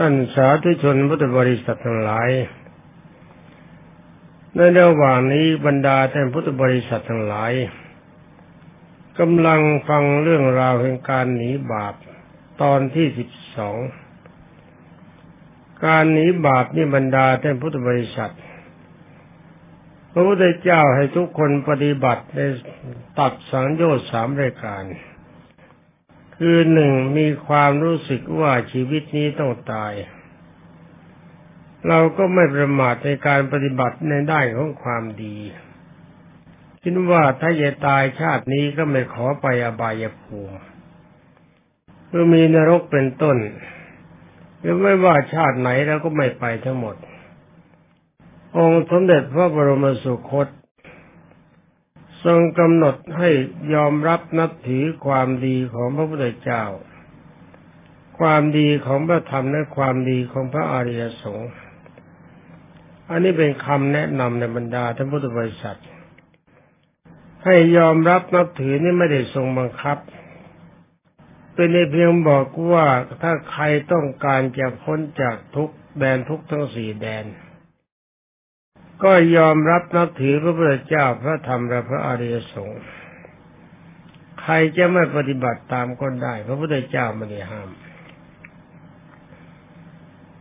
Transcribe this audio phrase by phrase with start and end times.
[0.00, 2.30] ท่านสาธุชนพุทธบริษัททั้งหลาย
[4.56, 7.52] ในระหว่างนี้บรรดาท่านพุทธบริษัททั้งหลาย
[9.18, 11.94] กำลังฟังเรื่องราวแห่งการหนีบาป
[12.62, 13.78] ตอนที่สิบสอง
[15.84, 18.34] การหนีบาปนี่บรรดาท่านพุทธบริษัท
[20.12, 22.38] พระพุทธเจ้าให้ทุกคนปฏิบัติใน
[23.18, 24.84] ตัดสังโยชน์สามรายการ
[26.38, 29.92] คือหนึ่งมีความรู้สึกว่าชีวิตนี้ต้องตาย
[31.88, 35.36] เราก็ไม่ประมาทในการปฏิบัติในด้านของความดี
[36.82, 40.58] คิดว่าถ้าจะตายชาตินี้ก็ไม่ขอไปอบายภูมิ
[42.08, 43.36] เมื่อมีนรกเป็นต้น
[44.58, 46.96] หรือไม่ว่าชาติไหนเราก็ไม่ไปทั้งหมด
[48.56, 50.46] องค์สมเด็จพระบรมสุคต
[52.24, 53.30] ทรงกำหนดให้
[53.74, 56.64] ยอมรับนับถือความดีของพระพุทธเจ้า
[58.18, 61.50] ความดีของพระธรรมและความดีของพระอริยสงฆ์
[63.10, 65.80] อันนี้เป็นคำแนะนำในบรรดาท่านพุทธบริษัท
[67.44, 69.98] ให้ยอมรับนับถือนี่ไม่ได้ทรงบังคับ
[71.54, 72.86] เป็นในเพียงบอกว่า
[73.22, 77.24] ถ้าใครต้องการจะพ้นจากทุกแดนทุกทั้งสี่แดน
[79.04, 82.82] ก็ยอมรับนับถือพระพุทธเจ้าพระธรรมและพระอริยสงฆ์
[84.40, 87.70] ใครจะไม่ปฏิบัติตามก็ได้ พระพุทธเจ้าไม่ได้ห้าม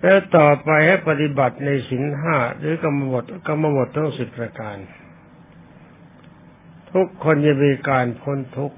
[0.02, 4.78] แล้วต่อไปให้ปฏิบัติในสินห้าหรือกรรมบทกรรมบททั้งสิบประการ
[6.92, 8.78] ทุกคนจะมีการพ้นทุกข์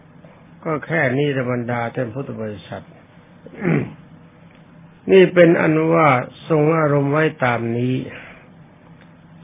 [0.66, 2.86] ก็แค่นี้ธรรมดาท่านพุทธบริษัท
[5.12, 6.08] นี่เป็นอนุว่า
[6.50, 7.95] ทรงอารมณ์ไว้ตามนี้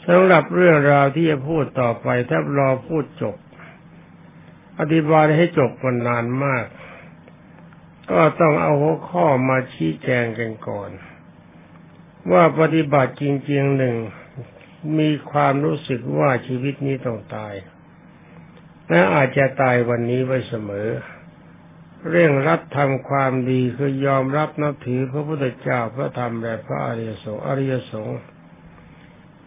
[0.08, 3.36] สำหรับเรื่องราวที่จะพูดต่อไปถ้ารอพูดจบ
[4.80, 6.66] อธิบายให้จบมันนานมาก
[8.12, 10.90] ก็ต้องเอาหัวข้อมาชี้แจงกันก่อน
[12.32, 13.96] ว่าปฏิบัติจริงๆหนึ่ง
[15.00, 17.54] มีความรู้สึกว่าชีวิตนี้ต้องตาย
[18.90, 20.90] และอาจจะตายวันนี้ไว้เสมอ
[22.10, 28.18] เร่งรัดทำความดีคือยอมรับนับถือพระพุทธเจ้าพระธรรมและพระอริยสงฆ์อริยสงฆ์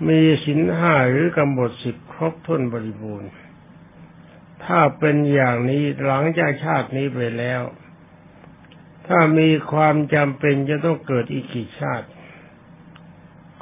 [0.09, 3.31] มีสินห้าหรือกำหนดสิบครบถ้วนบริบูรณ์
[4.65, 7.62] ถ้าเป็นอย่างนี้หลังจากชาตินี้ไปแล้ว
[9.06, 12.09] ถ้ามีความจำเป็นจะต้องเกิดอีกกี่ชาติ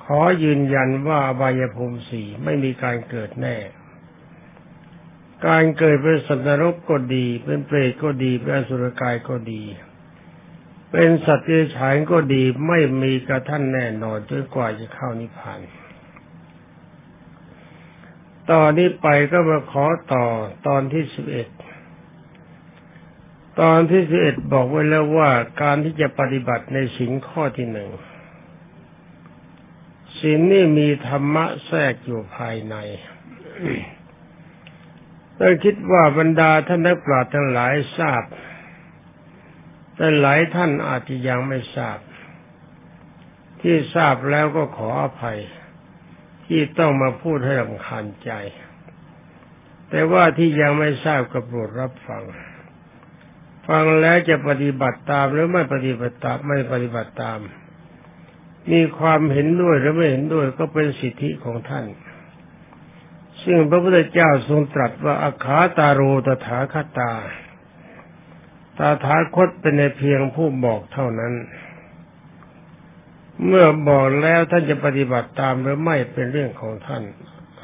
[0.04, 3.56] ขอยืนยันว่าบายภูมิสีไม่มีการเกิดแน่
[5.46, 9.62] การเกิดเป็นสัตว์นรกก็ดี เป็นเปรตก็ดี เป็นอสุรกายก็ดี
[10.90, 15.60] เป็นสัตว์เดรัจฉานก็ดีไม่มีกระท่านแน่นอนจนกว่าจะเข้านิพพาน
[18.50, 20.26] ตอนนี้ไปก็มาขอต่อ
[20.66, 21.48] ตอนที่สิบเอ็ด
[23.60, 25.30] ตอนที่สิบเอ็ดบอกไว้แล้วว่า
[25.62, 27.90] การที่จะปฏิบัติในสินข้อที่หนึ่ง
[30.18, 32.74] สินนี่มีธรรมะแทรกอยู่ภายใน
[35.38, 38.22] ต้คิดว่าบรรดาท่านนักปราชญ์ทั้งหลายทราบ
[39.96, 41.98] แต่หลายท่านอาจจะยังไม่ทราบ
[43.60, 45.38] ที่ทราบแล้วก็ขออภัย
[46.46, 48.30] ที่ต้องมาพูดให้รำคาญใจ
[49.90, 52.22] แต่ว่าที่ยังไม่ทราบกระโปรดรับฟัง
[53.68, 57.38] ฟังแล้วจะปฏิบัติตามหรือไม่ปฏิบัติตามไม่ปฏิบัติตาม
[58.72, 61.86] มีความเห็นด้วยหรือไม่เห็นด้วยก็เป็นสิทธิของท่าน
[63.42, 67.12] ซึ่งพระพุทธเจ้าทรงตรัสว่าอาคาตาโรตถาคตา
[68.78, 71.32] ตาถาคตเป็นในเพียงผู้บอกเท่านั้น
[73.46, 77.02] เมื่อบอกแล้วท่านจะปฏิบัติตามหรือไม่เป็นเรื่องของท่าน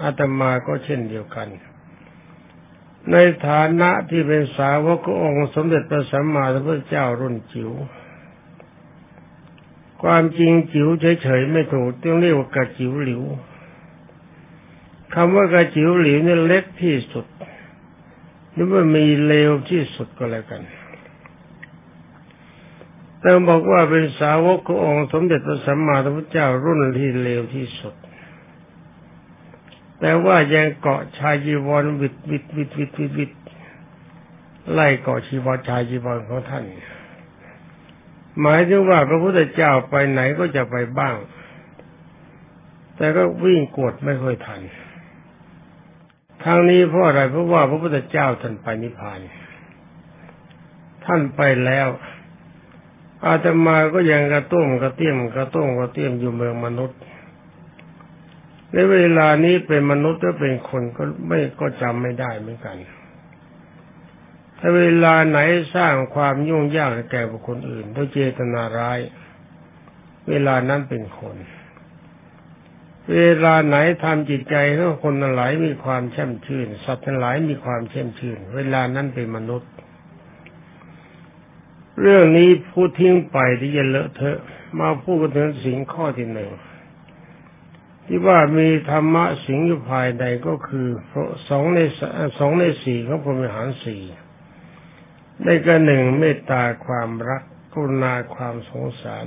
[0.02, 1.48] อาตมาก็เช่นเดียวกัน
[3.12, 3.16] ใน
[3.46, 7.70] ฐานะที่เป็นสาวกองค์สมเด็จพระสัมมาสัมพุทธเจ้ารุ่นจิ๋ว
[10.02, 10.88] ความจริงจิ๋ว
[11.22, 13.22] เฉยๆไม่ถูกต้องเรียกว่ากระจิ๋วหลิว
[15.14, 17.26] คำว่ากระจิ๋วหลิวนี่เล็กที่สุด
[18.52, 20.62] หรือว่ามีเลวที่สุดก็แล้วกัน
[23.20, 27.94] แต่บอกว่าเป็นสาวกขององค์สมเด็จพระสัมมาสัมพุทธเจ้ารุ่นที่เลวที่สุด
[30.00, 33.32] แต่ว่ายังเกาะชายจีวรวิดวิดวิดวิดวิดวิด
[34.72, 36.64] ไล่เกาะชีวรชายจีวรของท่าน
[38.40, 41.16] หมายถึงว่าพระพุทธเจ้าไปไหนก็จะไปบ้าง
[42.96, 44.60] แต่ก็วิ่งกดไม่ค่อยทัน
[46.44, 49.20] ทางนี้เพราะอะไรเพราะว่าพระพุทธเจ้าท่านไปนิพพาน
[51.04, 51.88] ท่านไปแล้ว
[53.26, 57.00] อาตมาก็ยังกระตุ้มกระเตี้ยมกระตุ้มกระเตี้ยมอยู่เมืองมนุษย์
[58.72, 62.76] ในเวลานี้เป็นมนุษย์ถ้าเป็นคนก็ไม่ก็จำไม่ได้เหมือนกัน
[64.58, 65.38] ถ้าเวลาไหน
[65.74, 68.98] สร้างความยุ่งยากแก่บุคคลอื่นด้วยเจตนาร้าย
[70.28, 71.36] เวลานั้นเป็นคน
[73.14, 79.70] เวลาไหนทำจิตใจของคนหลายมีความแช่มชื่น สัตว์ทั้งหลายมีความแช่มชื่น เวลานั้นเป็นมนุษย์
[82.00, 84.38] เรื่องนี้พูดทิ้งไปที่จะเลอะเทอะ
[84.78, 86.50] มาพูดกันถึงสิ่งข้อที่หนึ่ง
[88.06, 90.88] ที่ว่ามีธรรมะสิงอยู่ภายในก็คือ
[91.48, 91.78] สองใน
[92.38, 94.02] สองในสี่ของพรหมิหารสี่
[95.44, 97.42] ได้ก็หนึ่งเมตตาความรัก
[97.72, 99.26] กรุณาความสงสาร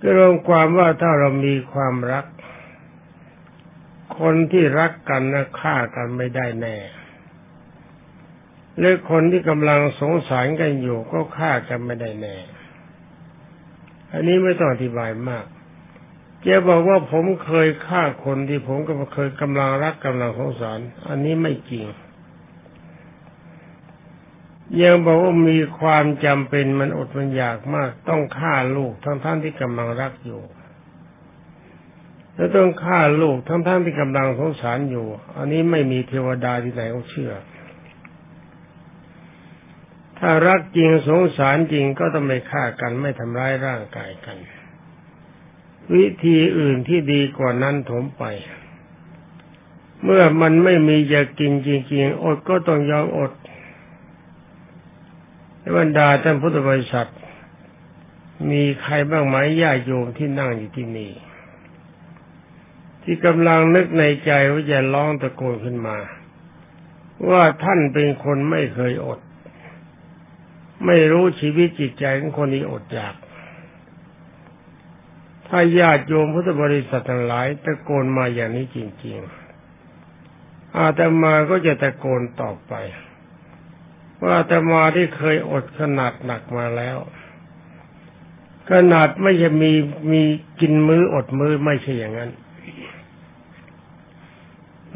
[0.00, 2.26] ก็รวมความว่าถ้าเรามีความรัก
[4.18, 6.76] คนที่รักกันนะฆ่ากันไม่ได้แน่
[8.78, 12.36] หรือคนที่กำลังสงสารกันอยู่ก็ฆ่ากันไม่ได้แน่
[14.12, 15.44] อันนี้ไม่ต้องอธิบายมาก
[16.42, 20.78] แกบอกว่าผมเคยฆ่าคนที่ผมก็เคยกำลังรักกำลังสงสาร
[21.08, 21.86] อันนี้ไม่จริง
[24.82, 30.42] ยังบอกว่ามีความจำเป็นมันอดมันอยากมาก ต้องฆ่าลูกทั้งท่านที่กำลังรักอยู่
[32.34, 37.32] แล้วต้องฆ่าลูกทั้งท่านที่กำลังสงสารอยู่ อันนี้ไม่มีเทวดาที่ไหนเขาเชื่อ
[40.18, 44.38] ถ้ารักจริงสงสารจริงก็ต้องไม่ฆ่ากันไม่ทำร้ายร่างกายกัน
[45.94, 48.24] วิธีอื่นที่ดีกว่านั้นถมไป
[50.04, 53.32] เมื่อมันไม่มีจะกินจริงๆ อดก็ต้องยอมอด
[55.76, 57.10] บรรดาท่านพุทธบริษัท
[58.50, 61.12] มีใครบ้างไหมญาติโยมที่นั่งอยู่ที่นี่
[63.02, 65.96] ที่กำลังนึกในใจว่าจะร้องตะโกนขึ้นมา
[67.30, 69.18] ว่าท่านเป็นคนไม่เคยอด
[70.86, 73.14] ไม่รู้ชีวิตจิตใจของคนที่อดอยาก
[75.48, 79.16] ถ้าญาติโยมพุทธบริษัททั้งหลายตะโกนมาอย่างนี้จริง
[79.96, 82.72] ๆ อาตมาก็จะตะโกนต่อไป
[84.20, 86.98] ว่าอาตมาที่เคยอดขนาดหนักมาแล้ว
[88.70, 89.72] ขนาดไม่จะมี
[90.12, 90.22] มี
[90.60, 92.30] กินมื้ออดมื้อไม่ใช่อย่างนั้น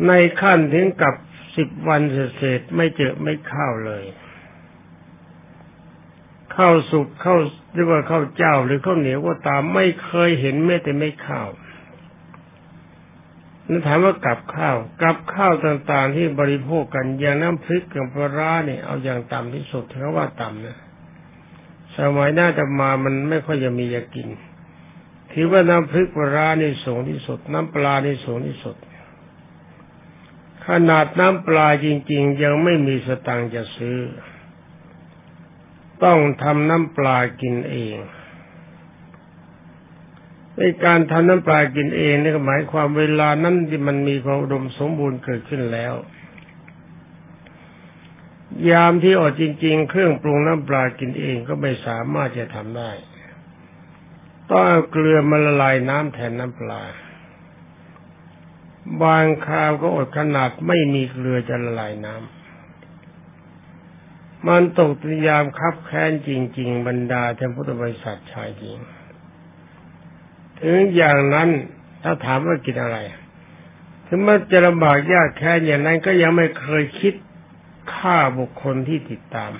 [0.06, 1.14] ในขั้นถึงกับ
[1.56, 2.00] สิบวัน
[2.36, 4.04] เศษไม่เจอไม่ข้าวเลย
[6.56, 7.38] ข้าวสุกข้าว
[7.72, 11.48] หรือว่าข้าวเจ้าหรือข้าวเหนียวก็ตามไม่เคยเห็นแม้แต่ไม่ข้าว
[13.68, 20.78] นั่นถามว่ากับข้าวกับข้าวต่างๆที่บริโภคกันอย่างน้ำพริกกับปลาเนี่ยเอาอย่างต่ำที่สุดเขาว่าต่ำนะ
[21.98, 24.28] สมัยหน้าจะมามันไม่ค่อยจะมีจะกิน
[25.32, 28.76] ถือว่าน้ำพริกปลานี่สูงที่สุด น้ำปลานี่สูงที่สุด
[30.66, 33.98] ขนาดน้ำปลาจริง ๆ ยังไม่มีสตังค์จะซื้อ
[36.04, 37.96] ต้องทำน้ำปลากินเอง
[40.56, 45.94] ในการทำน้ำปลากินเองนี่หมายความเวลานั้นที่มันมีความอุดมสมบูรณ์เกิดขึ้นแล้ว
[48.70, 52.90] ยามที่อดจริง ๆ เครื่องปรุงน้ำปลากินเองก็ไม่สามารถจะทำได้
[54.50, 56.82] ต้องเอาเกลือมาละลายน้ำแทนน้ำปลา
[59.02, 62.41] บางคราวก็อดขนาดไม่มีเกลือจะละลายน้ำ
[64.48, 68.78] มันตกตยามคับแค้นจริง ๆ บรรดาท่านพุทธบริษัทชายหญิง
[70.60, 71.48] ถึงอย่างนั้น
[72.02, 72.98] ถ้าถามว่ากินอะไร
[74.06, 77.14] ถึงมันจะลำบากยากแค้นอย่างนั้นก็ยังไม่เคยคิด
[77.94, 79.52] ฆ่าบุคคลที่ติดตาม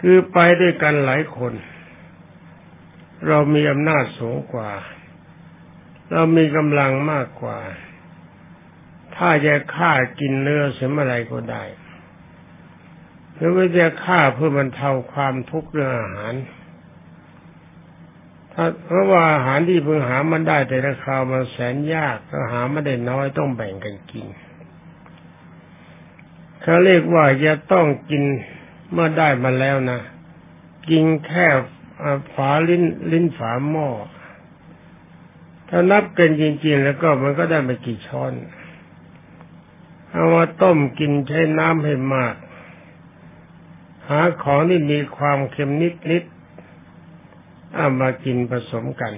[0.00, 1.52] คือไปด้วยกันหลายคน
[3.26, 4.70] เรามีอำนาจสูงกว่า
[6.12, 7.58] เรามีกำลังมากกว่า
[9.16, 11.64] ถ้าจะฆ่ากินเนื้อเสียอะไรก็ได้
[13.40, 16.34] หรือว่าจะฆ่าเพื่อบรรเทาความทุกข์เรื่องอาหาร
[18.52, 24.26] ถ้าเพราะว่าอาหารที่เพิ่งหามันได้แต่ละคราวมันแสนยากก็หาไม่ได้น้อยต้องแบ่งกันกิน
[26.62, 28.22] เขาเรียกว่าจะต้องกิน
[28.92, 30.00] เมื่อได้มาแล้วนะ
[30.90, 31.46] กินแค่
[32.34, 33.88] ฝาลิ้นลิ้นฝาหม้อ
[35.68, 38.32] ถ้านับกันจริงๆแล้วก็มันก็ได้ไม่กี่ช้อน
[40.10, 42.34] เอามาต้มกินใช้น้ำให้มาก
[44.10, 46.24] หาของที่มีความเค็มนิดนิด
[47.74, 49.12] เอามากินผสมกัน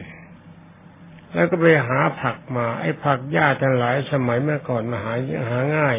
[1.35, 5.13] แล้วก็ไปหาผักมา ไอ้ผักหญ้าทั้งหลายสมัยเมื่อก่อนมาหา
[5.51, 5.99] หาง่าย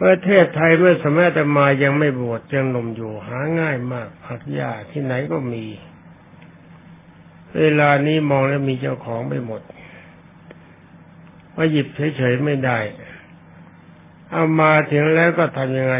[0.00, 5.64] ประเทศไทยเมื่อสมัยแต่มายังไม่บวชยังหนุ่มอยู่หาง่ายมาก ผักหญ้าที่ไหนก็มี
[7.58, 9.62] เวลานี้มองแล้วมีเจ้าของไม่หมด
[11.54, 11.86] ว่าหยิบ
[12.16, 12.78] เฉยๆไม่ได้
[14.32, 15.96] เอามาถึงแล้วก็ทำยังไง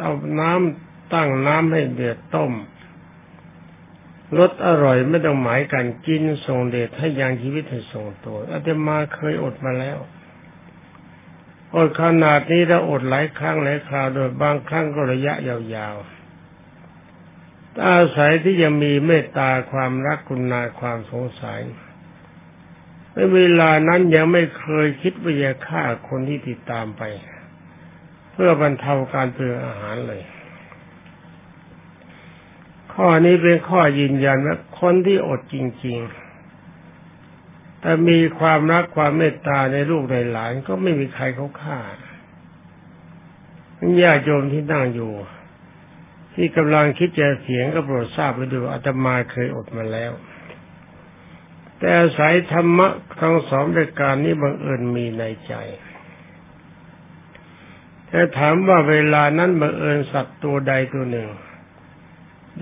[0.00, 2.52] เอาน้ำตั้งน้ำให้เดือดต้ม
[4.38, 9.98] รสอร่อยไม่ต้องหมายกันกินทรงเดชให้ยังชีวิตให้ทรงตัวอาตมาเคยอดมาแล้ว
[11.76, 21.62] อดขนาดนี้เราอดหลายครั้งหลายคราวโดยบางครั้งก็ระยะยาวๆอาศัยที่ยังมีเมตตาความรักคุณนาความสงสาร
[23.12, 27.02] ในเวลานั้นยังไม่เคยคิดว่าจะฆ่าคนที่ติดตามไป
[28.42, 30.22] พื่อบรรเทาการเปลืองอาหารเลย
[32.94, 35.98] ข้อนี้เป็นข้อยืนยันว่าคนที่อดจริง
[36.94, 41.78] ๆ แต่มีความรักความเมตตาในลูกในหลานก็ไม่มีใครเขาฆ่า
[44.02, 45.12] ญาติโยมที่นั่งอยู่
[46.34, 50.12] ที่กำลังคิดจะเสียงก็โปรดทราบไปดูอาตมาเคยอดมาแล้ว
[51.78, 52.88] แต่อาศัยธรรมะ
[53.20, 55.54] ทั้งสองรายการนี้บังเอิญมีในใจ
[58.10, 61.28] แต่ถามว่าเวลานั้นบังเอิญสัตว์ตัวใดตัวหนึ่ง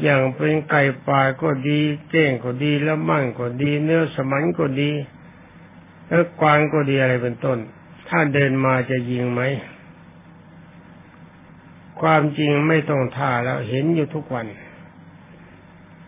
[0.02, 4.90] อย่างเป็นไก่ป่าก็ดีเก้งก็ดีแล้วมั่งก็ดี เนื้อสมันก็ดี
[6.08, 7.58] แล้วกวางก็ดีอะไรเป็นต้น
[8.08, 9.40] ถ้าเดินมาจะยิงไหม
[12.00, 14.46] ความจริงไม่ต้องท่าแล้วเห็นอยู่ทุกวัน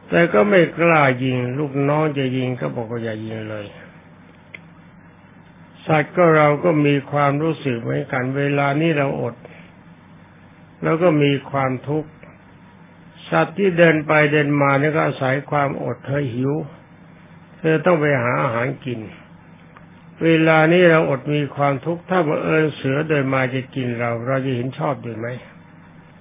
[0.09, 3.67] แต่ก็ไม่กล้ายิง ลูกน้องจะยิงก็บอกว่าอย่ายิงเลย
[5.87, 9.35] สัตว์ก็เราก็มีความรู้สึกเหมือนกัน เวลานี้เราอด
[10.83, 12.11] แล้วก็มีความทุกข์
[13.31, 16.53] สัตว์ที่เดินไปเดินมาเนี่ยก็อาศัยความอดเธอหิว
[17.59, 19.01] เธอต้องไปหาอาหารกิน
[20.25, 25.27] เวลานี้เราอดมีความทุกข์ถ้าบังเอิญเสือเดินมาจะกินเรา เราจะเห็นชอบด้วยไหม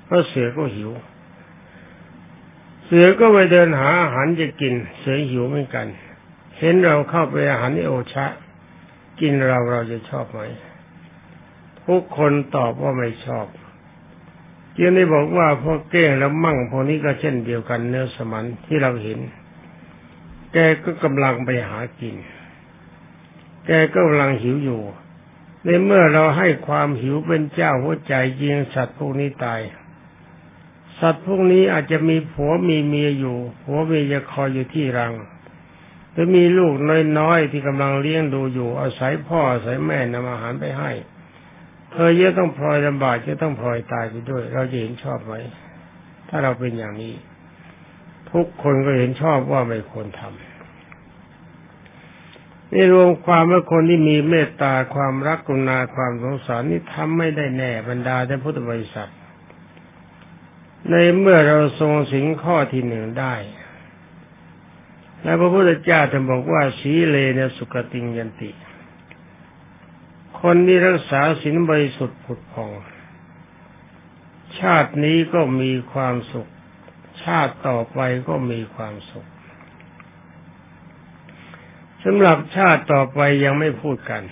[0.05, 0.91] เพราะเสือก็หิว
[2.85, 5.87] เสือก็ไปเดินหาอาหารจะกิน เสือหิวเหมือนกัน
[6.59, 8.25] เห็นเราเข้าไปอาหารในโอชะ
[9.21, 10.39] กินเราเราจะชอบไหม
[11.85, 13.47] ทุกคนตอบว่าไม่ชอบ
[14.77, 19.19] จึงได้บอกว่าพวกเก้งแล้วมั่งพวกนี้ก็เช่นเดียวกันเนื้อสมันที่เราเห็น
[20.53, 22.15] แกก็กำลังไปหากิน
[23.65, 24.81] แกก็กำลังหิวอยู่
[25.65, 29.61] ในเมื่อเราให้ความหิวเป็นเจ้าหัวใจยิงสัตว์พวกนี้ตาย
[30.99, 35.13] สัตว์พวกนี้อาจจะมีผัวมีเมียอยู่ผัวเมียจะคอยอยู่ที่รัง
[36.21, 36.73] รือมีลูก
[37.19, 40.91] น้อยๆที่กำลังเลี้ยงดูอยู่ อาศัยพ่ออาศัยแม่นำอาหารไปให้
[41.91, 45.33] เธอเยอะต้องพลอยลำบากจะต้องพลอยตายไปด้วย เราจะเห็นชอบไหม
[46.29, 47.13] ถ้าเราเป็นอย่างนี้
[48.31, 50.33] ทุกคนก็เห็นชอบว่าไม่ควรทำ
[52.73, 59.11] นี่รวมความว่าคนที่มีเมตตาความรักกรุณาความสงสารนี่ทำไม่ได้แน่บรรดาแต่พุทธบริษัท
[60.89, 63.35] ในเมื่อเราทรงสิงข้อที่หนึ่งได้
[65.23, 68.51] และพระพุทธเจ้าจะบอกว่าสีเลนสุกติงยันติ
[70.41, 72.71] คนที่รักษาศีลบริสุทธิ์ผุดผ่อง
[74.59, 76.49] ชาตินี้ก็มีความสุข
[77.23, 77.99] ชาติต่อไป
[78.29, 79.27] ก็มีความสุข
[82.03, 84.23] สำหรับชาติต่อไปยังไม่พูดกัน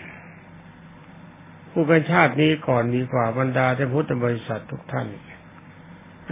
[1.72, 5.08] พูดกันชาตินี้ก่อนดีกว่าบรรดาแต่พุทธบริษัททุกท่าน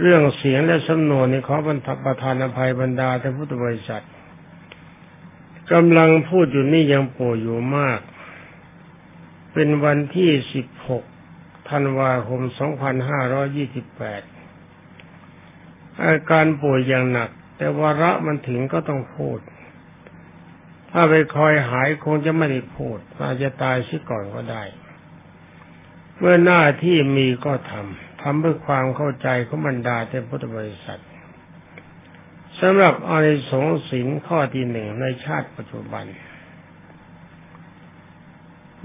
[0.00, 4.04] เรื่องเสียงและสำนวนในขอบรรทประธานอภัยบรรดาท่านพุทธบริษัท
[5.72, 8.00] กำลังพูดอยู่นี่ยังป่วยอยู่มาก
[9.52, 10.30] เป็นวันที่
[11.02, 12.60] 16 ธันวาคม 2528
[16.02, 19.38] อาการป่วยอย่างหนัก แต่วาระมันถึงก็ต้องพูด
[20.90, 24.62] ถ้าไปคอยหายคงจะไม่ได้พูดอาจจะตายซิก่อนก็ได้
[26.18, 31.00] เมื่อหน้าที่มีก็ทำทำเพื่อความเข้าใจของบรรดาเทพุทธบริษัท
[32.60, 36.04] สำหรับอานิสงส์ศีลข้อที่หนึ่งในชาติปัจจุบัน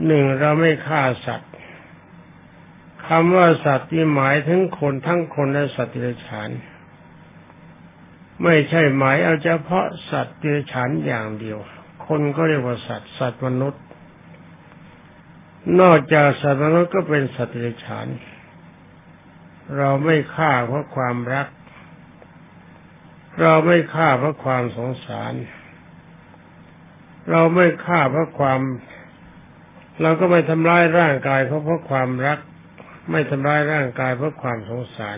[0.05, 1.51] หนึ่งเราไม่ฆ่าสัตว์
[3.07, 6.49] คำว่าสัตว์ที่หมายถึงคนทั้งคนและสัตว์ที่ฉาน
[8.43, 11.59] ไม่ใช่หมายเอาเฉพาะสัตว์ที่ฉานอย่างเดียว
[12.07, 13.83] คนก็เรียกว่าสัตว์สัตว์มนุษย์
[15.81, 18.07] นอกจากสัตว์มนุษย์ก็เป็นสัตว์ที่ฉาน
[19.77, 21.47] เราไม่ฆ่าเพราะความรัก
[23.39, 25.33] เราไม่ฆ่าเพราะความสงสาร
[27.31, 28.59] เราไม่ฆ่าเพราะความ
[30.01, 32.39] เราก็ไม่ทำร้ายร่างกายเพราะเพราะความรัก
[33.11, 35.17] ไม่ทำร้ายร่างกายเพราะความสงสาร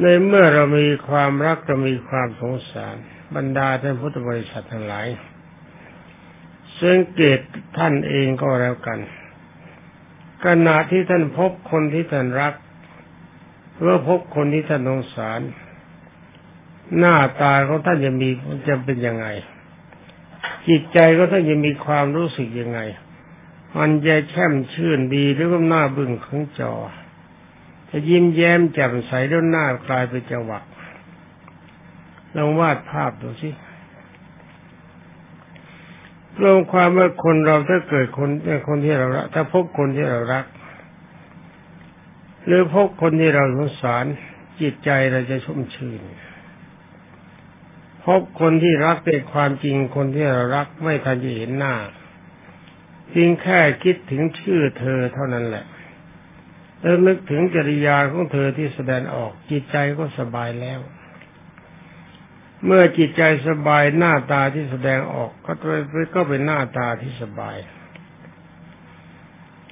[0.00, 2.96] ในเมื่อเรามีความรักเรามีความสงสาร
[3.36, 5.06] บรรดาท่านพุทธบริษัททั้งหลาย
[6.80, 7.38] สังเกต
[7.78, 8.98] ท่านเองก็แล้วกัน
[10.44, 12.54] ขณะที่ท่านพบคนที่ท่านรัก
[13.80, 15.40] เมื่อพบคนที่ท่านสงสาร
[16.98, 18.28] หน้าตาของท่านจะมี
[18.68, 19.26] จะเป็นยังไง
[20.68, 22.80] จิตใจก็ท่านจะมีความรู้สึกยังไง
[23.78, 26.72] มันจะแช่มชื่นดีหรือว่าหน้าบึ้งของจอ
[27.90, 30.60] จะยิ้มแย้มแจ่มใสแล้วหน้ากลายเป็นจังหวะ
[32.36, 33.50] ลองวาดภาพดูสิ
[36.40, 38.30] รวมความว่าคนเราถ้าเกิดคน
[38.68, 40.44] คนที่เรารักถ้าพบคนที่เรารัก
[42.46, 44.04] หรือพบคนที่เราสงสาร
[44.60, 46.00] จิตใจเราจะชุ่มชื่น
[48.06, 51.74] พบคนที่รักเป็นความจริงคนที่เรารักไม่ทันจะเห็นหน้า
[53.08, 55.64] เพียงแค่คิดถึงชื่อเธอเท่านั้นแหละ
[56.80, 60.80] แล้วนึกถึงจริยาของเธอที่แสดงออกจิตใจก็สบายแล้ว
[62.64, 65.52] เมื่อจิตใจสบายหน้าตาที่แสดงออกก็
[66.14, 67.56] ก็เป็นหน้าตาที่สบาย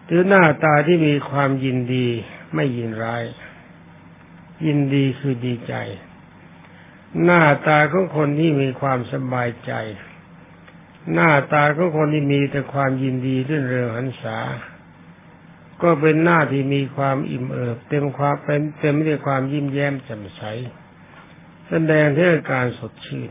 [0.07, 2.09] หรือหน้าตาที่มีความยินดี
[2.55, 3.25] ไม่ยินร้าย
[4.67, 5.75] ยินดีคือดีใจ
[7.23, 9.73] หน้าตาของคนที่มีความสบายใจ
[11.13, 14.39] หน้าตาของคนที่มีแต่ความยินดีเรื่องเรืองหันษา
[15.83, 20.43] ก็เป็นหน้าที่มีความอิ่มเอิบ เต็มความเป็นเต็มด้วยความยิ้มแย้มแจ่มใส
[21.69, 23.31] แสดงถึงการสดชื่น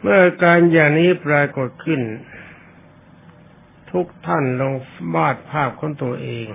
[0.00, 2.00] เมื่อการอย่างนี้ปรากฏขึ้น
[3.90, 4.74] ทุกท่านลอง
[5.14, 6.46] วาดภาพของตัวเอง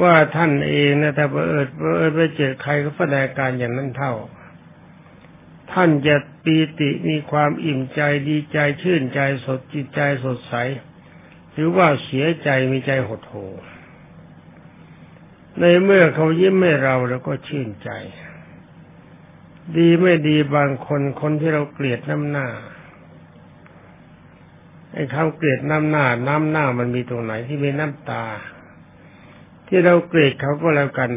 [0.00, 4.14] ว่าท่านเองนะแต่เอิดเอิดไปเจอใครก็แสดงการอย่างนั้นเท่า
[5.72, 10.54] ท่านจะปีติมีความอิ่มใจดีใจชื่นใจสดจิตใจสดใส
[11.52, 13.52] หรือว่าเสียใจมีใจหดหู่
[15.60, 17.90] ในเมื่อเขายิ้มให้เราเราก็ชื่นใจ
[19.76, 22.46] ดีไม่ดีบางคนคนที่เราเกลียดน้ำหน้า
[24.92, 28.24] ไอ้คำเกลียดน้ำหน้า น้ำหน้ามันมีตรงไหนที่มีน้ำตา
[29.68, 31.10] ที่เราเกลียดเขาก็แล้วกัน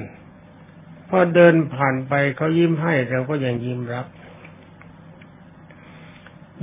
[1.09, 4.07] พอเดินผ่านไปเขายิ้มให้เราก็ยังยิ้มรับ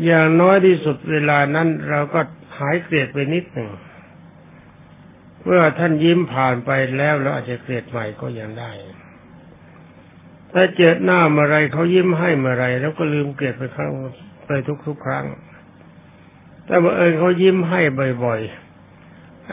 [0.04, 2.20] อย่างน้อยที่สุดเวลานั้นเราก็
[2.58, 3.70] หายเกลียดไปนิดหนึ่ง
[5.44, 8.70] เมื่อท่านยิ้มผ่านไปแล้วเราอาจจะเกลียดใหม่ก็ยังได้
[10.52, 13.90] ถ้าเจอหน้าเมื่อไรเขายิ้มให้เมื่อไรแล้วก็ลืมเกลียดไปครั้ง
[14.46, 14.50] ไป
[14.86, 15.26] ทุกๆครั้ง
[16.66, 17.80] แต่เมื่อเอิญเขายิ้มให้
[18.24, 18.40] บ่อย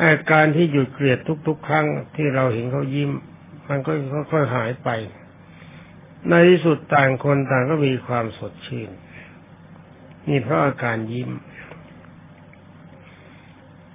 [0.01, 3.12] อาการที่หยุดเกลียดทุก ๆ ครั้งที่เราเห็นเขายิ้ม
[3.67, 3.91] มันก็
[4.31, 4.89] ค่อยๆหายไป
[6.29, 8.90] ในที่สุดต่างคนต่างก็มีความสดชื่น
[10.27, 11.29] นี่เพราะอาการยิ้ม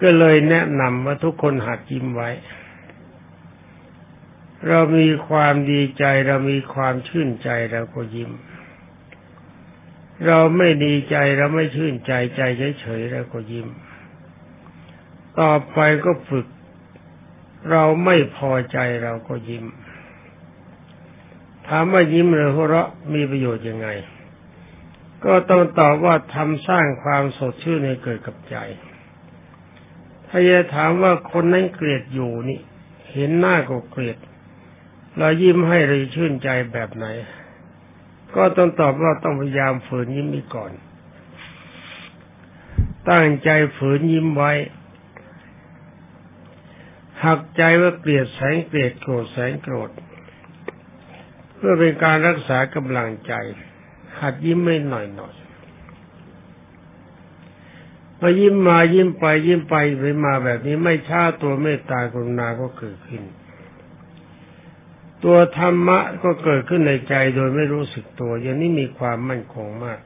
[0.02, 2.30] ก็เลยแนะนำว่าทุกคนหัดยิ้มไว้
[4.68, 8.30] เรามีความดีใจเรามีความชื่นใจเราก็ยิ้ม
[10.26, 12.42] เราไม่ดีใจเราไม่ชื่นใจใจ
[12.80, 13.68] เฉยๆเราก็ยิ้ม
[15.40, 16.46] ต่อไปก็ฝึก
[17.70, 19.64] เราไม่พอใจเราก็ยิ้ม
[21.68, 23.88] ถามว่ายิ้มหรือหัวเราะมีประโยชน์ยังไง
[25.24, 28.56] ก็ต้องตอบว่าทำสร้างความสดชื่นให้เกิดกับใจ
[30.28, 32.60] ถ้าจะถามว่าคนนั้นเกลียดอยู่นี่
[33.12, 34.18] เห็นหน้าก็เกลียด
[35.18, 37.06] เรายิ้มให้เลยชื่นใจแบบไหน
[38.36, 40.72] ก็ต้องตอบว่าต้องพยายามฝืนยิ้มอีกก่อน
[43.10, 44.52] ตั้งใจฝืนยิ้มไว้
[47.26, 49.90] หักใจว่าเกลียดแสงเกลียดโกรธแสงโกรธ
[51.56, 53.32] เพื่อเป็นการรักษากำลังใจ
[54.20, 55.34] หัดยิ้มไม่หน่อยหน่อย
[58.18, 63.22] พอยิ้มมายิ้มไปยิ้มไปไปมาแบบนี้ไม่ช้าตัวเมตตากรุณาก็เกิดขึ้น
[65.24, 70.00] ตัวธรรมะก็เกิดขึ้นในใจโดยไม่รู้สึกตัว อย่างนี้มีความมั่นคงมาก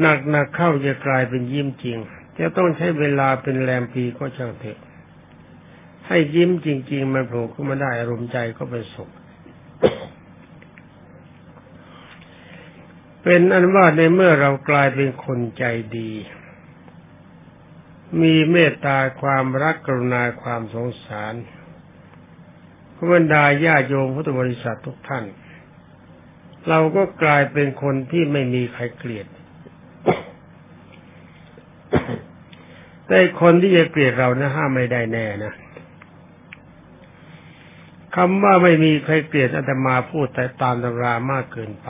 [0.00, 1.98] หนักหนักเข้าจะกลายเป็นยิ้มจริง
[2.38, 4.78] จะต้องใช้เวลาเป็นแรมปีก็ช่างเถอะ
[6.12, 9.10] ให้ยิ้มจริง ๆ มันโผล่ขึ้นมาได้อารมณ์ใจก็เป็นสุข
[13.22, 15.64] เป็นอันว่าในเมื่อเรากลายเป็นคนใจ
[15.98, 16.12] ดี
[18.22, 21.34] มีเมตตาความรักกรุณาความสงสาร
[22.94, 25.24] พระบรรดาญาโยมพุทธบริษัททุกท่าน
[26.68, 29.26] เราก็กลายเป็นคนที่ไม่มีใครเกลียด
[33.06, 35.52] แต่คนที่จะเกลียดเรานะห้ามไม่ได้แน่นะ
[38.16, 41.88] คำว่าไม่มีใครเกลียดอาตมาพูดแต่ตามตำรามากเกินไป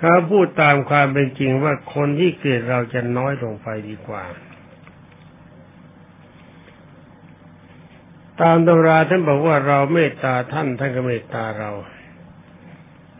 [0.00, 4.24] ถ้าพูดตามความเป็นจริงว่าคนที่เกลียดเราจะน้อยลงไปดีกว่า
[8.40, 11.70] ตามตำราท่านบอกว่าเราเมตตาท่านท่านก็เมตตาเรา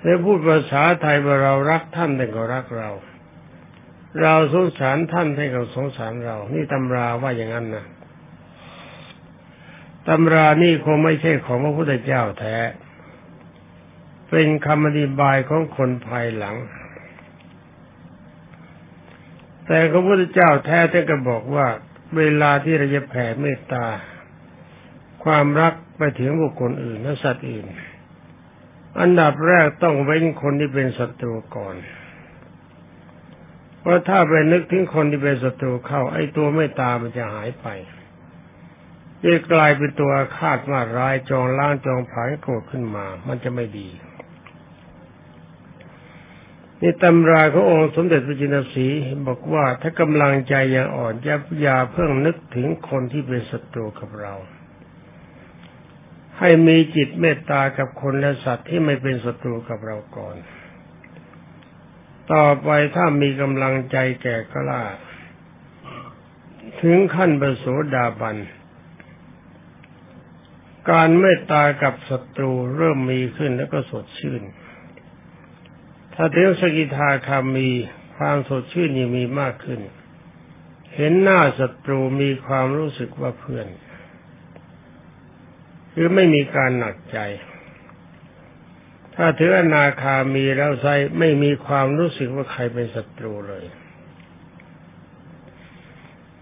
[0.03, 2.91] ถ้พูดภาษาไทยว่าเรารักท่านท่านก็รักเรา
[4.23, 7.87] เราสงสารท่านท่านก็สงสารเรา นี่ตำราว่าอย่างนั้นนะ
[10.09, 12.57] ตำรานี่คงไม่ใช่ของพระพุทธเจ้าแท้
[14.31, 16.57] เป็นคำอธิบายของคนภายหลัง
[19.67, 21.67] แต่พระพุทธเจ้าแท้ท่านก็บอกว่า
[22.17, 23.87] เวลาที่เราจะแผ่เมตตา
[25.25, 27.67] ความรักไปถึงบุคคลอื่นและสัตว์อื่น
[29.01, 31.77] อันดับแรกต้องเว้นคนที่เป็นศัตรูก่อน
[33.81, 37.67] เพราะถ้าไปนึกถึงคนที่เป็นศัตรูเข้าไอ้ตัวไม่ตามันจะหายไป
[39.25, 43.89] จะกลายเป็นตัวคาดมาร้ายจองล้างจองผานโกรธขึ้นมา มันจะไม่ดี
[46.83, 48.87] นี่ตำราขององค์สมเด็จพระจินสี
[49.27, 54.35] บอกว่าถ้ากำลังใจยังอ่อนจะอย่าเพิ่งนึกถึงคนที่เป็นศัตรูกับเรา
[56.39, 60.37] ให้มีจิตเมตตากับคนและสัตว์ที่ไม่เป็นศัตรูกับเราก่อน
[62.33, 64.83] ต่อไปถ้ามีกำลังใจแก่กล้า
[66.83, 68.37] ถึงขั้นปรโสดาบัน
[70.89, 74.43] การเมตตากับศัตรูเริ่มมีขึ้นแล้วก็สดชื่น
[76.15, 77.71] ถ้าเทียวสกิทาคามี
[78.17, 79.81] ความสดชื่นยังมีมากขึ้น
[80.95, 83.67] เห็นหน้าศัตรูมีความรู้สึกว่าเพื่อน
[85.93, 87.19] คือไม่มีการหนักใจ
[89.15, 93.65] ถ้าถืออนาคามีแล้วใส่ไม่มีความรู้สึกว่าใครเป็นศัตรูเลย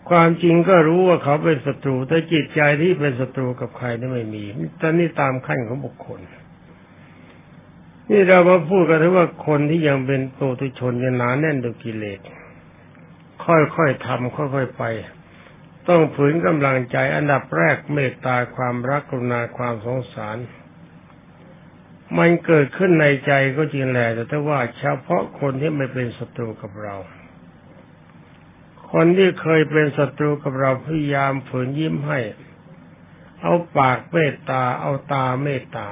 [0.09, 4.45] ความจริงก็รู้ว่าเขาเป็นศัตรู แต่จิตใจที่เป็นศัตรูกับใครนี่ไม่มี
[4.81, 6.21] ตอนนี้ตามขั้นของบุคคล
[8.11, 12.21] นี่เรามาพูดกันถึงว่าคนที่ยังเป็นโตตุชนยังหนาแน่นด้วยกิเลส
[13.45, 14.85] ค่อยๆทำค่อยๆไป
[15.89, 20.37] ต้องฝืนกำลังใจอันดับแรกเมตตาความรักกรุณาความสงสาร
[22.19, 26.97] มันเกิดขึ้นในใจก็จริงแหละแต่ถ้าว่าเฉพาะคนที่ไม่เป็นศัตรูกับเรา
[28.93, 32.21] คนที่เคยเป็นศัตรูกับเราพยายามฝืนยิ้มให้
[33.41, 35.89] เอาปากเมตตา เอาตาเมตตา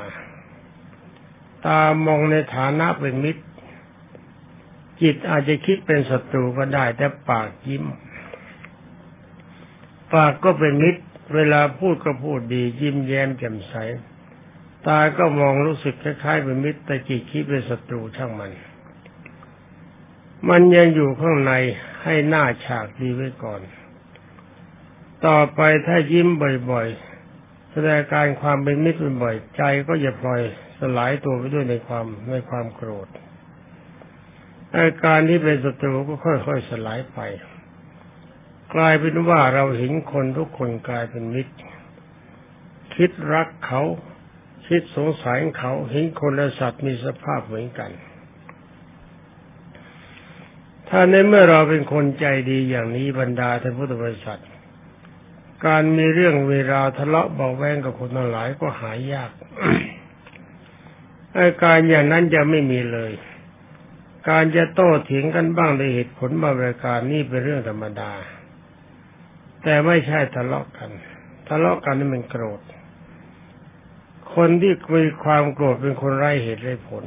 [1.66, 3.44] ตามองในฐานะเป็นมิตร
[5.02, 7.84] จิตอาจจะคิดเป็นศัตรูก็ได้ แต่ปากยิ้ม
[10.14, 11.02] ปากก็เป็นมิตร
[11.34, 13.74] เวลาพูดก็พูดดี ยิ้มแย้มแจ่มใส
[14.86, 18.52] ตาก็มองรู้สึกคล้ายๆเป็นมิตร แต่จิตคิดเป็นศัตรูช่างมัน
[20.50, 21.52] มันยังอยู่ข้างใน
[22.04, 23.60] ให้หน้าฉากดีไว้ก่อน
[25.26, 26.28] ต่อไปถ้ายิ้ม
[26.70, 30.40] บ่อยๆ แสดงการความเป็นมิตรบ่อยใจก็อย่าปล่อย
[30.80, 33.08] สลายตัวไปด้วยในความในความโกรธ
[34.74, 37.18] อาการที่เป็นศัตรูก็ค่อยๆสลายไป
[38.74, 41.54] กลายเป็นว่าเราเห็นคนทุกคนกลายเป็นมิตร
[42.94, 43.82] คิดรักเขา
[44.68, 47.90] คิดสงสารเขาเห็นคนและสัตว์มีสภาพเหมือนกัน
[50.98, 54.40] ถ้าในเมื่อเราเป็นคนใจดีอย่างนี้บรรดาท่านพุทธบริษัท
[55.66, 59.30] การมีเรื่องเวลาทะเลาะเบาแวงกับคนทั้งหลายก็หายยาก
[61.36, 63.12] อาการอย่างนั้นจะไม่มีเลย
[64.28, 68.12] การจะโต้เถียงกันบ้างในเหตุผลบางประการนี่เป็นเรื่องธรรมดา
[69.62, 70.90] แต่ไม่ใช่ทะเลาะกัน
[71.48, 72.60] ทะเลาะกันนี่มันโกรธ
[74.34, 77.04] คนที่มีความโกรธเป็นคนไร้เหตุไร้ผล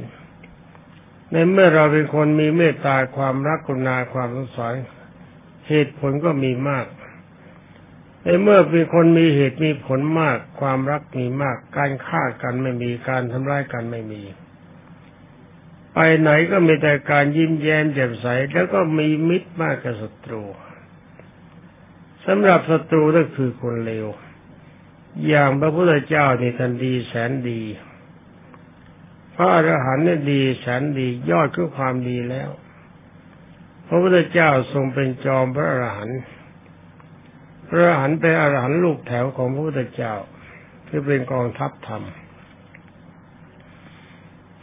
[1.32, 4.74] ในเมื่อเราเป็นคนมีเมตตาความรักกรุณาความสงสาร
[5.68, 6.86] เหตุผลก็มีมาก
[8.24, 14.22] ในเมื่อเป็นคนมีเหตุมีผลมาก ความรักมีมาก การฆ่ากันไม่มีการทำร้ายกันไม่มี
[15.94, 20.42] ไปไหนก็มีแต่การยิ้มแย้มแจ่มใสแล้วก็มีมิตรมากกับศัตรู
[22.26, 24.06] สำหรับศัตรูก็คือคนเลว
[25.28, 27.60] อย่างพระพุทธเจ้านี่ทันดีแสนดี
[29.40, 32.50] ระอรหันต์เนี่ยดีแสนดียอดคือความดีแล้ว
[33.86, 36.20] พระพุทธเจ้าทรงเป็นจอมพระอรหันต์
[37.68, 40.14] พระอรหันต์เป็นอรหันต์ลูกแถวของพระพุทธเจ้า
[40.88, 42.02] คือเป็นกองทัพธรรม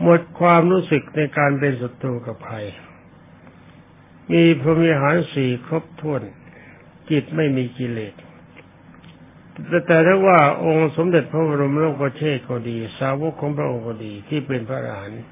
[0.02, 2.58] หมดความรู้สึกในการเป็นศัตรูกับใคร
[4.34, 6.22] มีพรหมิหารสี่ครบถ้วน
[7.10, 8.14] จิตไม่มีกิเลส
[9.66, 15.24] แต่ถ้าว่าองค์สมเด็จพระบรมโลกเทศก็ดี สาวกของพระองค์ก็ดีที่เป็นพระอรหันต์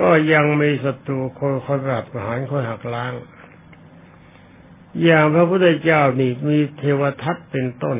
[0.00, 3.12] ก็ยังมีศัตรูคอยคอยปราบประหารคอยหักล้าง
[5.02, 7.98] อย่างพระพุทธเจ้านี่มีเทวทัตเป็นต้น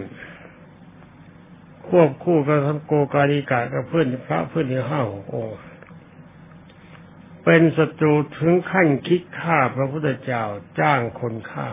[1.89, 5.59] ควบคู่กับทั้งโกกาลิกากับเพื่อนพระเพื่อนห้าหกองค์
[7.45, 10.45] เป็นศัตรูถึงขั้นคิดฆ่าพระพุทธเจ้า
[10.81, 11.69] จ้างคนฆ่า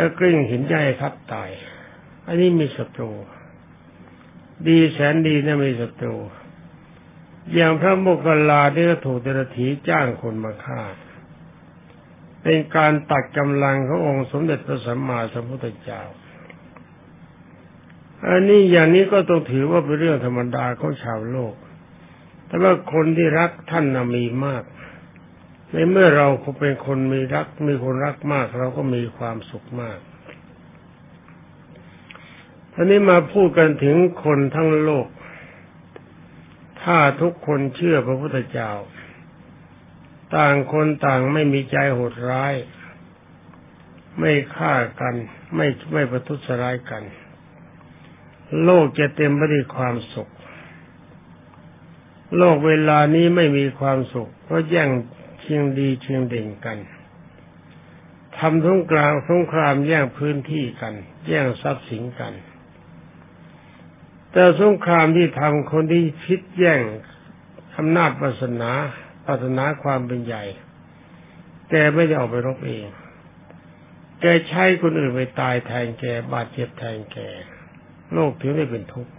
[0.00, 1.50] แล้วกลิ้งหินใหญ่ทับตาย
[2.26, 3.10] อันนี้มีศัตรู
[4.66, 6.16] ดีแสนดีนะมีศัตรู
[7.54, 10.82] อย่างพระโมคคัลลาที่ก็ถูกเดรถีจ้างคนมาฆ่า
[12.42, 16.02] เป็นการตัดกำลังขององค์สมเด็จพระสัมมาสัมพุทธเจ้า
[18.28, 21.54] อันนี้อย่างนี้ก็ต้องถือว่าเป็นเรื่องธรรมดาของชาวโลก
[22.46, 24.64] แต่ว่าคนที่รักท่านนมีมาก
[25.72, 26.28] ในเมื่อเรา
[26.60, 29.98] เป็นคนมีรัก มีคนรักมาก เราก็มีความสุขมาก
[32.74, 35.08] ทีนี้มาพูดกันถึงคนทั้งโลก
[36.82, 38.72] ถ้าทุกคนเชื่อพระพุทธเจ้า
[40.36, 42.54] ต่างคนต่างไม่มีใจโหดร้าย
[44.18, 45.14] ไม่ฆ่ากัน
[45.56, 47.02] ไม่ไม่ประทุษร้ายกัน
[48.64, 50.30] โลกจะเต็มไปด้วยความสุข
[52.36, 54.88] โลกเวลานี้ไม่มีความสุข เพราะแย่ง
[55.40, 56.78] เชียงดีเชียงเด่งกัน
[58.38, 60.94] ทำสงกลางสงครามแย่งพื้นที่กัน
[61.28, 62.32] แย่งทรัพย์สินกัน
[64.32, 66.82] แต่สงครามที่ทำคนที่พิษแย่ง
[67.76, 68.72] อำนาจศาสนา
[69.26, 70.44] ศาสนาความเป็นใหญ่
[71.70, 72.84] แกไม่ได้ออกไปรบเอง
[74.20, 77.18] แกใช้คนอื่นไปตายแทนแก บาดเจ็บแทนแก
[78.12, 79.12] โลกถึงได้เป็นทุกข์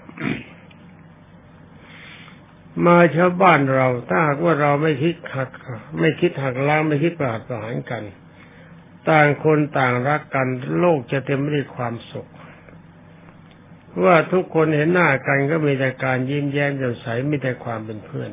[2.86, 5.50] มาชาวบ้านเราถ้าหากว่าเราไม่คิดหัก
[6.00, 8.04] ไม่คิดหักล้างไม่คิดประหารประหารกัน
[9.10, 10.48] ต่างคนต่างรักกัน
[10.80, 12.28] โลกจะเต็มไปด้วยความสุข
[14.04, 18.32] ว่าทุกคนเห็นหน้ากันก็มีแต่การยิ้มแย้มแจ่มใสมีแต่ความเป็นเพื่อน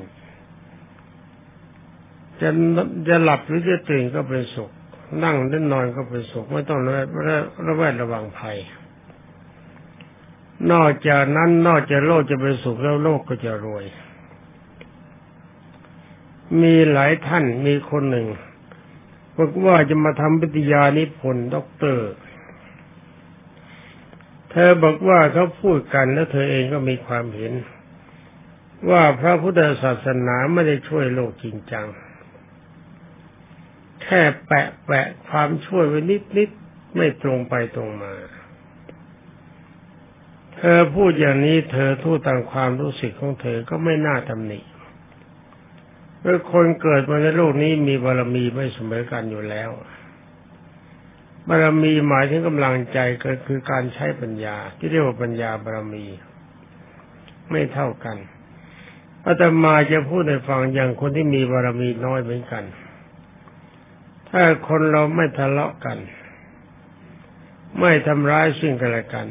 [2.40, 2.48] จะ
[3.08, 4.70] จะหลับหรือจะตื่นก็เป็นสุข
[5.24, 6.94] นั่งหรือนอนก็เป็นสุข ไม่ต้องระ
[7.66, 8.56] ระแวดระวังภัย
[10.72, 13.84] นอกจากนั้นนอกจากโลกจะเป็นสุขแล้วโลกก็จะรวย
[16.62, 18.28] มีหลายท่านมีคนหนึ่ง
[19.36, 22.10] บอกว่าจะมาทำปฏิญาณิพนธ์ด็อกเตอร์
[24.50, 27.52] เธอบอกว่าเขาพูดกันแล้วเธอเองก็มีความเห็น
[28.90, 31.86] ว่าพระพุทธศาสนาไม่ได้ช่วยโลกจริงจัง
[34.02, 36.50] แค่แปะแปะความช่วยไว้นิดนิด
[36.96, 38.12] ไม่ตรงไปตรงมา
[40.56, 49.70] เธอพูดอย่างนี้เธอทู่ตามความรู้สึกของเธอก็ไม่น่าตำหนิเมื่อคนเกิดมาในโลกนี้มีบารมีไม่เสมอกันอยู่แล้ว
[51.48, 56.06] บารมีหมายถึงกำลังใจก็คือการใช้ปัญญา ที่เรียกว่าปัญญาบารมี
[57.50, 58.16] ไม่เท่ากัน
[59.24, 62.64] อาตมาจะพูดในฟังอย่างคนที่มีบารมีน้อยเหมือนกัน
[64.28, 65.98] ถ้าคนเราไม่ทะเลาะกัน
[67.80, 69.26] ไม่ทำร้ายซึ่งกันและกัน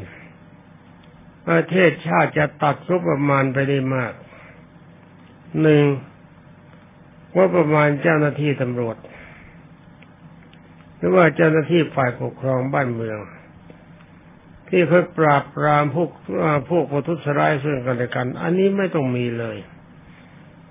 [1.47, 4.13] ประเทศชาติจะตัดงบประมาณไปได้มาก
[5.61, 5.83] หนึ่ง
[7.37, 8.97] ว่าประมาณเจ้าหน้าที่ตำรวจ
[10.97, 13.19] หรือว่าเจ้าหน้าที่ฝ่ายปกครองบ้านเมือง
[14.69, 16.09] ที่เพื่อปราบปรามพวก
[16.69, 19.57] พวกผู้ทุษร้ายซึ่งกันและกัน อันนี้ไม่ต้องมีเลย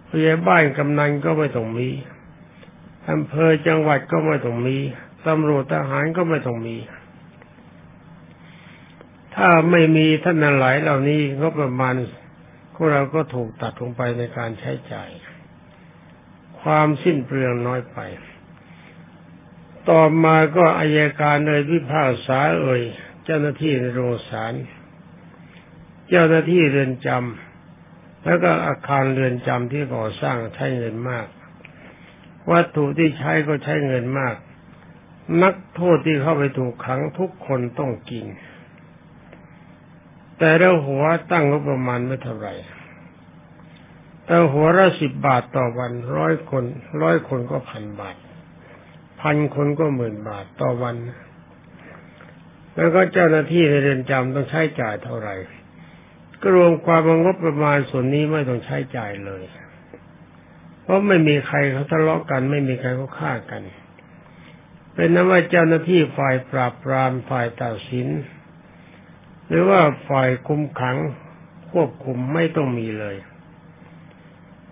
[0.08, 1.88] ผู้ใหญ่บ้านกำนันก็ไม่ต้องมี
[3.10, 4.76] อำเภอจังหวัดก็ไม่ต้องมี
[5.26, 6.76] ตำรวจทหารก็ไม่ต้องมี
[9.34, 11.94] ถ้าไม่มีท่านหลายเหล่านี้ก็ประมาณ
[12.74, 15.10] พวกเราก็ถูกตัดลงไปในการใช้จ่าย
[16.66, 17.98] ความสิ้นเปลืองน้อยไป
[19.90, 22.82] ต่อมาก็อายการเอ่ยพิพากษาเอ่ย
[23.24, 24.54] เจ้าหน้าที่ในโรงศาล
[26.08, 31.26] เจ้าหน้าที่เรือนจำแล้วก็อาคารเรือนจำที่ก่อสร้างใช้เงินมาก
[32.50, 34.36] วัตถุที่ใช้ก็ใช้เงินมาก
[35.42, 38.26] นักโทษที่เข้าไปถูกขังทุกคนต้องกิน
[40.38, 42.54] แต่แล้วหัวตั้งงบประมาณไม่เท่าไหร่
[44.26, 46.64] แต่หัวละสิบบาทต่อวันร้อยคน
[47.02, 48.16] ร้อยคนก็พันบาท
[49.20, 50.96] พันคนก็หมื่นบาทต่อวัน
[52.76, 55.34] แล้วก็เจ้าหน้าที่ในเรือนจำต้องใช้จ่ายเท่าไหร่
[56.40, 59.42] ก็รวมความงบประมาณส่วนนี้ไม่ต้องใช้จ่ายเลย
[60.82, 63.62] เพราะไม่มีใครเขาทะเลาะกัน ไม่มีใครเขาฆ่ากัน
[64.94, 68.08] เป็นนั้นว่าเจ้าหน้าที่ฝ่ายปราบปรามฝ่ายตัดสิน
[69.48, 70.96] หรือว่าฝ่ายคุมขัง
[71.70, 73.16] ควบคุมไม่ต้องมีเลย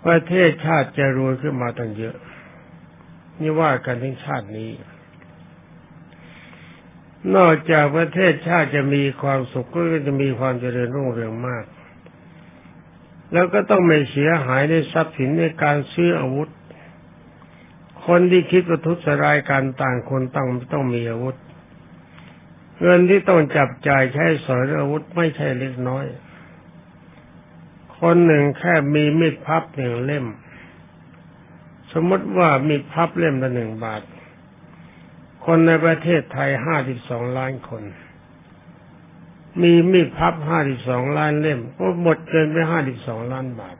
[0.06, 2.16] ประเทศชาติจะรวยขึ้นมาตั้งเยอะ
[3.40, 4.72] นี่ว่ากันถึงชาตินี้
[7.36, 11.64] นอกจากประเทศชาติจะมีความสุขก็จะมีความเจริญรุ่งเรืองมาก
[13.32, 16.50] แล้วก็ต้องไม่เสียหายในทรัพย์สินในการซื้ออาวุธ
[18.06, 21.36] คนที่คิดประทุษร้ายการต่างคนต้องต้องมีอาวุธ
[22.82, 26.04] เงินที่ต้องจับจ่ายใช้สอยอาวุธไม่ใช่เล็กน้อย
[28.04, 30.26] คนหนึ่งแค่มีมีดพับหนึ่งเล่ม
[31.92, 34.02] สมมติว่ามีดพับเล่มละหนึ่งบาท
[35.44, 37.82] คนในประเทศไทยห้าสิบสองล้านคน
[39.60, 43.76] มีมีดพับห้าสิบสองล้านเล่ม ก็หมดเกินไปห้าสิบสองล้านบาท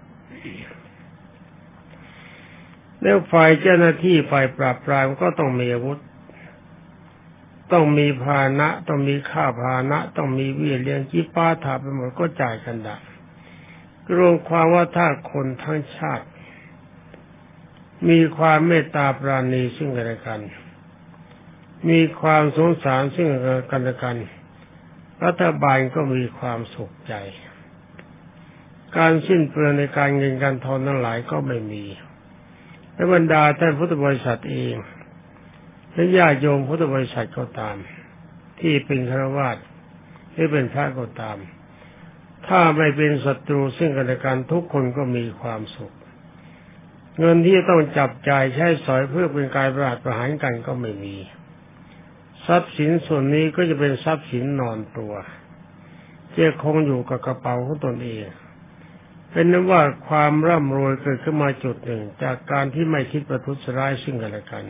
[3.03, 5.99] แล้วฝ่ายเจ้าหน้าที่ฝ่ายปราบปรามก็ต้องมีอาวุธ
[7.73, 12.97] ต้องมีพาหนะต้องมีค่าพาหนะต้องมีวิเลี้ยงจีป้าถาไปหมดก็จ่ายกันได้
[14.17, 16.27] รวมความว่าถ้าคนทั้งชาติ
[18.09, 20.41] มีความเมตตาปราณีซึ่งกันและกัน
[21.91, 23.29] มีความสงสารซึ่ง
[23.71, 24.17] กันและกัน
[25.25, 27.15] รัฐบาลก็มีความสุขใจ
[28.97, 31.85] การสิ้นเปลืองในการเงินการทองทั้งหลายก็ไม่มี
[32.95, 34.75] และบรรดาท่านพุทธบริษัทเอง
[35.93, 37.77] และญาติโยมพุทธบริษัทก็ตาม
[38.61, 39.57] ที่เป็นฆราวาส
[40.33, 41.39] หรือเป็นพระก็ตาม
[42.49, 45.95] ถ้าไม่เป็นศัตรูซึ่งกันและกันทุกคนก็มีความสุข
[47.21, 51.17] เงินที่ต้องจับจ่ายใช้สอยเพื่อเป็นการประหารประหารกันก็ไม่มี
[52.47, 55.15] ทรัพย์สินส่วนนี้ก็จะเป็นทรัพย์สินนอนตัว
[56.37, 58.25] จะคงอยู่กับกระเป๋าของตนเอง
[59.31, 64.65] เป็นนั้นว่าความร่ำรวยเกิดขึ้นมาจุดหนึ่ง จากการที่ไม่คิดประทุษร้ายซึ่งกันและกัน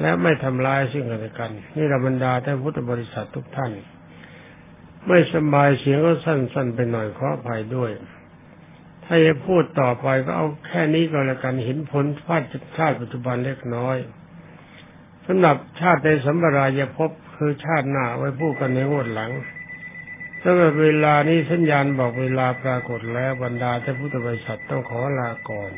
[0.00, 3.72] และไม่ทำร้ายซึ่งกันและกัน นี่ระบรรดาท่านพุทธบริษัททุกท่าน
[5.08, 7.90] ไม่สบายเสียงก็สั้น ๆ ไปหน่อยขออภัยด้วย
[9.04, 12.42] ถ้าจะพูดต่อไปก็เอาแค่นี้ก็แล้วกันเห็นผลพาด
[12.76, 13.96] ชาติปัจจุบันเล็กน้อย
[15.26, 19.32] สำหรับชาติในสัมปรายภพคือชาติหน้าไว้พูดกันในงวดหลัง
[20.42, 25.72] สำหรับเวลานี้สัญญาณบอกเวลาปรากฏแล้วบรรดาท่านพุทธบริษัทต้องขอลาก่อน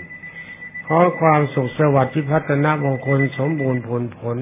[0.87, 4.39] ขอความสุขสวัสดิ์ที่พัฒนามงคลสมบูรณ์ผลผล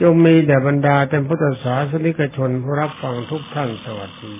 [0.00, 4.34] จงมีแด่บรรดาท่านพุทธศาสนิกชนผู้รับฟังทุกท่านสวัสดี